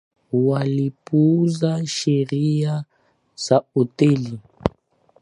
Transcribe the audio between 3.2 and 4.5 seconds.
za hoteli